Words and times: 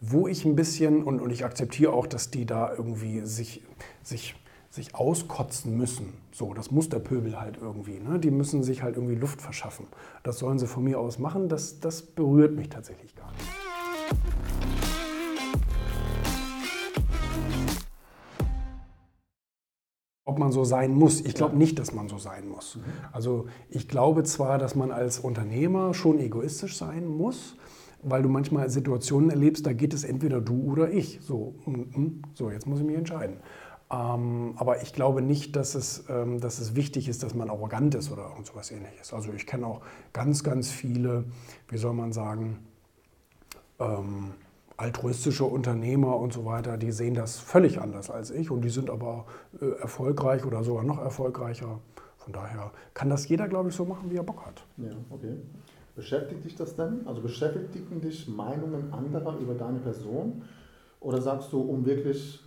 wo 0.00 0.26
ich 0.26 0.46
ein 0.46 0.56
bisschen, 0.56 1.02
und, 1.04 1.20
und 1.20 1.30
ich 1.30 1.44
akzeptiere 1.44 1.92
auch, 1.92 2.06
dass 2.06 2.30
die 2.30 2.46
da 2.46 2.72
irgendwie 2.74 3.20
sich, 3.26 3.62
sich, 4.02 4.34
sich 4.70 4.94
auskotzen 4.94 5.76
müssen. 5.76 6.14
So, 6.32 6.54
das 6.54 6.70
muss 6.70 6.88
der 6.88 7.00
Pöbel 7.00 7.38
halt 7.38 7.58
irgendwie. 7.60 8.00
Ne? 8.00 8.18
Die 8.18 8.30
müssen 8.30 8.62
sich 8.62 8.82
halt 8.82 8.96
irgendwie 8.96 9.14
Luft 9.14 9.42
verschaffen. 9.42 9.86
Das 10.22 10.38
sollen 10.38 10.58
sie 10.58 10.66
von 10.66 10.84
mir 10.84 10.98
aus 10.98 11.18
machen. 11.18 11.50
Das, 11.50 11.80
das 11.80 12.00
berührt 12.02 12.56
mich 12.56 12.70
tatsächlich 12.70 13.14
gar 13.14 13.30
nicht. 13.32 13.44
ob 20.24 20.38
man 20.38 20.52
so 20.52 20.62
sein 20.62 20.94
muss. 20.94 21.20
Ich 21.20 21.34
glaube 21.34 21.56
nicht, 21.56 21.80
dass 21.80 21.92
man 21.92 22.08
so 22.08 22.16
sein 22.16 22.48
muss. 22.48 22.78
Also 23.10 23.46
ich 23.68 23.88
glaube 23.88 24.22
zwar, 24.22 24.58
dass 24.58 24.76
man 24.76 24.92
als 24.92 25.18
Unternehmer 25.18 25.92
schon 25.92 26.20
egoistisch 26.20 26.76
sein 26.76 27.04
muss, 27.04 27.56
weil 28.02 28.22
du 28.22 28.28
manchmal 28.28 28.70
Situationen 28.70 29.30
erlebst, 29.30 29.66
da 29.66 29.72
geht 29.72 29.94
es 29.94 30.04
entweder 30.04 30.40
du 30.40 30.72
oder 30.72 30.90
ich. 30.90 31.20
So, 31.22 31.54
mm, 31.66 31.70
mm, 31.70 32.22
so 32.34 32.50
jetzt 32.50 32.66
muss 32.66 32.80
ich 32.80 32.86
mich 32.86 32.96
entscheiden. 32.96 33.36
Ähm, 33.92 34.54
aber 34.56 34.82
ich 34.82 34.92
glaube 34.92 35.20
nicht, 35.20 35.56
dass 35.56 35.74
es, 35.74 36.04
ähm, 36.08 36.40
dass 36.40 36.60
es 36.60 36.76
wichtig 36.76 37.08
ist, 37.08 37.22
dass 37.22 37.34
man 37.34 37.50
arrogant 37.50 37.94
ist 37.94 38.12
oder 38.12 38.28
irgend 38.28 38.46
sowas 38.46 38.70
ähnliches. 38.70 39.12
Also 39.12 39.32
ich 39.32 39.46
kenne 39.46 39.66
auch 39.66 39.80
ganz, 40.12 40.44
ganz 40.44 40.70
viele, 40.70 41.24
wie 41.68 41.76
soll 41.76 41.94
man 41.94 42.12
sagen, 42.12 42.58
ähm, 43.80 44.34
altruistische 44.76 45.44
Unternehmer 45.44 46.16
und 46.16 46.32
so 46.32 46.44
weiter, 46.44 46.78
die 46.78 46.92
sehen 46.92 47.14
das 47.14 47.38
völlig 47.38 47.80
anders 47.80 48.10
als 48.10 48.30
ich 48.30 48.50
und 48.50 48.62
die 48.62 48.70
sind 48.70 48.88
aber 48.90 49.26
äh, 49.60 49.80
erfolgreich 49.80 50.44
oder 50.46 50.62
sogar 50.62 50.84
noch 50.84 50.98
erfolgreicher. 51.00 51.80
Von 52.16 52.32
daher 52.32 52.70
kann 52.94 53.10
das 53.10 53.28
jeder, 53.28 53.48
glaube 53.48 53.70
ich, 53.70 53.74
so 53.74 53.84
machen, 53.84 54.10
wie 54.10 54.16
er 54.16 54.22
Bock 54.22 54.46
hat. 54.46 54.64
Ja, 54.76 54.90
okay. 55.10 55.36
Beschäftigt 56.00 56.46
dich 56.46 56.54
das 56.54 56.74
denn? 56.76 57.06
Also 57.06 57.20
beschäftigen 57.20 58.00
dich 58.00 58.26
Meinungen 58.26 58.90
anderer 58.90 59.36
über 59.38 59.52
deine 59.52 59.80
Person? 59.80 60.40
Oder 60.98 61.20
sagst 61.20 61.52
du, 61.52 61.60
um 61.60 61.84
wirklich 61.84 62.40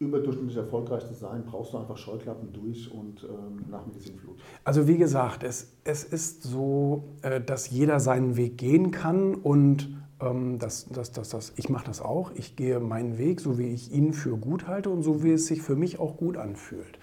überdurchschnittlich 0.00 0.56
erfolgreich 0.56 1.06
zu 1.06 1.14
sein, 1.14 1.44
brauchst 1.46 1.72
du 1.72 1.78
einfach 1.78 1.96
Scheuklappen 1.96 2.52
durch 2.52 2.90
und 2.90 3.22
ähm, 3.22 3.64
nach 3.70 3.86
Medizinflut? 3.86 4.40
Also 4.64 4.88
wie 4.88 4.98
gesagt, 4.98 5.44
es, 5.44 5.76
es 5.84 6.02
ist 6.02 6.42
so, 6.42 7.04
äh, 7.22 7.40
dass 7.40 7.70
jeder 7.70 8.00
seinen 8.00 8.36
Weg 8.36 8.58
gehen 8.58 8.90
kann 8.90 9.36
und 9.36 9.88
ähm, 10.20 10.58
das, 10.58 10.88
das, 10.88 11.12
das, 11.12 11.28
das, 11.28 11.52
ich 11.54 11.68
mache 11.68 11.86
das 11.86 12.00
auch. 12.00 12.32
Ich 12.34 12.56
gehe 12.56 12.80
meinen 12.80 13.18
Weg, 13.18 13.40
so 13.40 13.56
wie 13.56 13.68
ich 13.68 13.92
ihn 13.92 14.14
für 14.14 14.36
gut 14.36 14.66
halte 14.66 14.90
und 14.90 15.02
so 15.02 15.22
wie 15.22 15.30
es 15.30 15.46
sich 15.46 15.62
für 15.62 15.76
mich 15.76 16.00
auch 16.00 16.16
gut 16.16 16.36
anfühlt. 16.36 16.98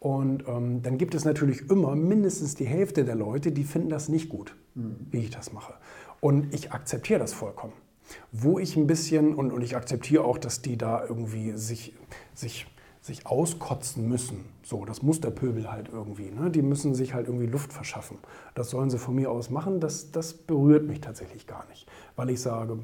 Und 0.00 0.46
ähm, 0.46 0.82
dann 0.82 0.96
gibt 0.96 1.14
es 1.14 1.24
natürlich 1.24 1.68
immer 1.70 1.96
mindestens 1.96 2.54
die 2.54 2.66
Hälfte 2.66 3.04
der 3.04 3.16
Leute, 3.16 3.50
die 3.50 3.64
finden 3.64 3.88
das 3.88 4.08
nicht 4.08 4.28
gut, 4.28 4.54
mhm. 4.74 4.96
wie 5.10 5.18
ich 5.18 5.30
das 5.30 5.52
mache. 5.52 5.74
Und 6.20 6.54
ich 6.54 6.72
akzeptiere 6.72 7.18
das 7.18 7.32
vollkommen. 7.32 7.72
Wo 8.32 8.58
ich 8.58 8.76
ein 8.76 8.86
bisschen, 8.86 9.34
und, 9.34 9.52
und 9.52 9.62
ich 9.62 9.76
akzeptiere 9.76 10.24
auch, 10.24 10.38
dass 10.38 10.62
die 10.62 10.78
da 10.78 11.04
irgendwie 11.04 11.52
sich, 11.56 11.94
sich 12.34 12.66
sich 13.00 13.26
auskotzen 13.26 14.08
müssen. 14.08 14.44
So, 14.62 14.84
das 14.84 15.02
muss 15.02 15.20
der 15.20 15.30
Pöbel 15.30 15.70
halt 15.70 15.88
irgendwie. 15.88 16.30
Ne? 16.30 16.50
Die 16.50 16.62
müssen 16.62 16.94
sich 16.94 17.14
halt 17.14 17.26
irgendwie 17.26 17.46
Luft 17.46 17.72
verschaffen. 17.72 18.18
Das 18.54 18.70
sollen 18.70 18.90
sie 18.90 18.98
von 18.98 19.14
mir 19.14 19.30
aus 19.30 19.50
machen. 19.50 19.80
Das, 19.80 20.10
das 20.12 20.34
berührt 20.34 20.86
mich 20.86 21.00
tatsächlich 21.00 21.46
gar 21.46 21.66
nicht, 21.68 21.88
weil 22.16 22.30
ich 22.30 22.40
sage, 22.40 22.78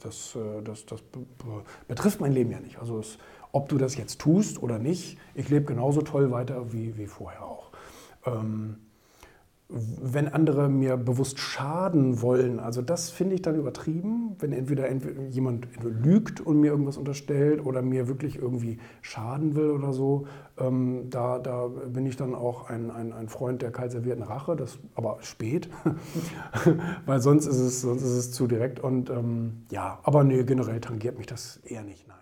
das, 0.00 0.36
äh, 0.36 0.62
das, 0.62 0.86
das 0.86 1.02
betrifft 1.88 2.20
mein 2.20 2.32
Leben 2.32 2.50
ja 2.50 2.60
nicht. 2.60 2.78
Also 2.78 2.98
es, 2.98 3.18
ob 3.52 3.68
du 3.68 3.78
das 3.78 3.96
jetzt 3.96 4.20
tust 4.20 4.62
oder 4.62 4.78
nicht, 4.78 5.18
ich 5.34 5.48
lebe 5.48 5.66
genauso 5.66 6.02
toll 6.02 6.30
weiter 6.30 6.72
wie, 6.72 6.96
wie 6.96 7.06
vorher 7.06 7.44
auch. 7.44 7.70
Ähm, 8.26 8.78
wenn 9.70 10.28
andere 10.28 10.68
mir 10.68 10.96
bewusst 10.96 11.38
schaden 11.38 12.22
wollen, 12.22 12.58
also 12.58 12.82
das 12.82 13.10
finde 13.10 13.36
ich 13.36 13.42
dann 13.42 13.54
übertrieben, 13.54 14.36
wenn 14.38 14.52
entweder, 14.52 14.88
entweder 14.88 15.22
jemand 15.28 15.68
lügt 15.82 16.40
und 16.40 16.60
mir 16.60 16.72
irgendwas 16.72 16.96
unterstellt 16.96 17.64
oder 17.64 17.80
mir 17.80 18.08
wirklich 18.08 18.36
irgendwie 18.36 18.78
schaden 19.00 19.54
will 19.54 19.70
oder 19.70 19.92
so, 19.92 20.26
ähm, 20.58 21.08
da, 21.10 21.38
da 21.38 21.68
bin 21.68 22.06
ich 22.06 22.16
dann 22.16 22.34
auch 22.34 22.68
ein, 22.68 22.90
ein, 22.90 23.12
ein 23.12 23.28
Freund 23.28 23.62
der 23.62 23.70
kalt 23.70 23.92
servierten 23.92 24.24
Rache, 24.24 24.56
das 24.56 24.78
aber 24.94 25.18
spät, 25.20 25.68
weil 27.06 27.20
sonst 27.20 27.46
ist, 27.46 27.60
es, 27.60 27.80
sonst 27.80 28.02
ist 28.02 28.16
es 28.16 28.32
zu 28.32 28.46
direkt 28.46 28.80
und 28.80 29.08
ähm, 29.10 29.66
ja, 29.70 30.00
aber 30.02 30.24
nee, 30.24 30.42
generell 30.44 30.80
tangiert 30.80 31.16
mich 31.16 31.26
das 31.26 31.58
eher 31.64 31.84
nicht, 31.84 32.08
nein. 32.08 32.16